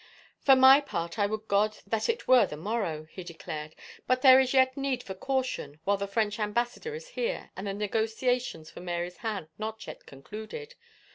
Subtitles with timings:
[0.45, 3.75] "For my part, I would God that it were the morrow," he declared,"
[4.07, 7.73] but there is yet need for caution while the French Ambassador is here and the
[7.75, 10.73] negotiations for Mary's hand not yet concluded.